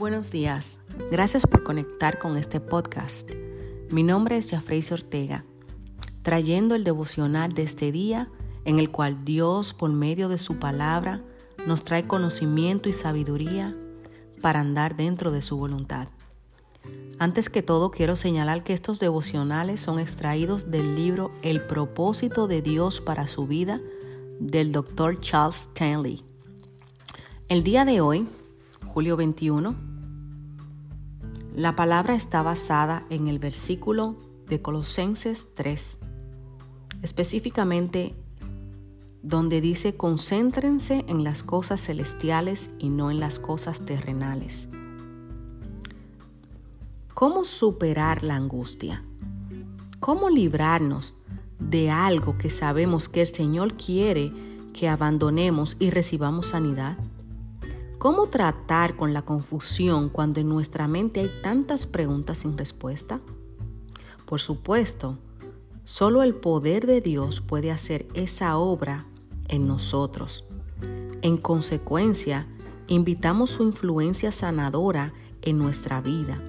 [0.00, 0.80] buenos días.
[1.10, 3.28] Gracias por conectar con este podcast.
[3.90, 5.44] Mi nombre es Jafrey Ortega,
[6.22, 8.30] trayendo el devocional de este día
[8.64, 11.20] en el cual Dios, por medio de su palabra,
[11.66, 13.76] nos trae conocimiento y sabiduría
[14.40, 16.08] para andar dentro de su voluntad.
[17.18, 22.62] Antes que todo, quiero señalar que estos devocionales son extraídos del libro El propósito de
[22.62, 23.82] Dios para su vida
[24.38, 25.20] del Dr.
[25.20, 26.24] Charles Stanley.
[27.50, 28.26] El día de hoy
[28.92, 29.89] julio 21.
[31.60, 34.16] La palabra está basada en el versículo
[34.48, 35.98] de Colosenses 3,
[37.02, 38.14] específicamente
[39.22, 44.70] donde dice concéntrense en las cosas celestiales y no en las cosas terrenales.
[47.12, 49.04] ¿Cómo superar la angustia?
[50.00, 51.12] ¿Cómo librarnos
[51.58, 54.32] de algo que sabemos que el Señor quiere
[54.72, 56.96] que abandonemos y recibamos sanidad?
[58.00, 63.20] ¿Cómo tratar con la confusión cuando en nuestra mente hay tantas preguntas sin respuesta?
[64.24, 65.18] Por supuesto,
[65.84, 69.04] solo el poder de Dios puede hacer esa obra
[69.48, 70.46] en nosotros.
[71.20, 72.46] En consecuencia,
[72.86, 75.12] invitamos su influencia sanadora
[75.42, 76.42] en nuestra vida,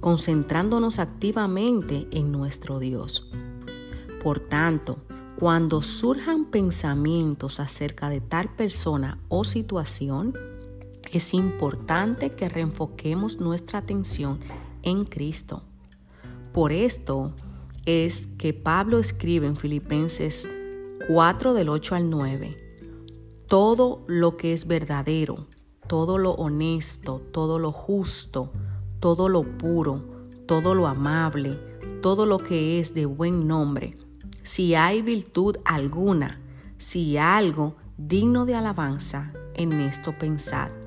[0.00, 3.30] concentrándonos activamente en nuestro Dios.
[4.22, 4.98] Por tanto,
[5.38, 10.34] cuando surjan pensamientos acerca de tal persona o situación,
[11.12, 14.40] es importante que reenfoquemos nuestra atención
[14.82, 15.62] en Cristo.
[16.52, 17.34] Por esto
[17.86, 20.48] es que Pablo escribe en Filipenses
[21.08, 22.56] 4 del 8 al 9,
[23.46, 25.46] todo lo que es verdadero,
[25.86, 28.52] todo lo honesto, todo lo justo,
[29.00, 31.58] todo lo puro, todo lo amable,
[32.00, 33.98] todo lo que es de buen nombre,
[34.42, 36.40] si hay virtud alguna,
[36.78, 40.81] si algo digno de alabanza, en esto pensad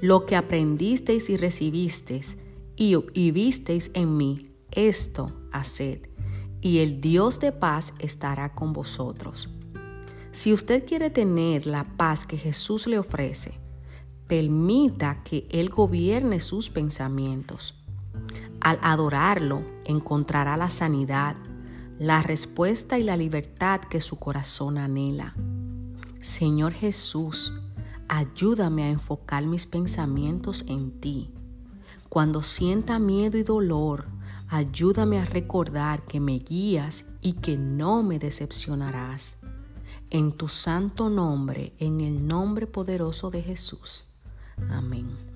[0.00, 2.36] lo que aprendisteis y recibisteis
[2.76, 6.08] y, y visteis en mí, esto haced,
[6.60, 9.48] y el Dios de paz estará con vosotros.
[10.32, 13.58] Si usted quiere tener la paz que Jesús le ofrece,
[14.26, 17.74] permita que Él gobierne sus pensamientos.
[18.60, 21.36] Al adorarlo, encontrará la sanidad,
[21.98, 25.34] la respuesta y la libertad que su corazón anhela.
[26.20, 27.54] Señor Jesús,
[28.08, 31.32] Ayúdame a enfocar mis pensamientos en ti.
[32.08, 34.06] Cuando sienta miedo y dolor,
[34.48, 39.38] ayúdame a recordar que me guías y que no me decepcionarás.
[40.10, 44.04] En tu santo nombre, en el nombre poderoso de Jesús.
[44.70, 45.35] Amén.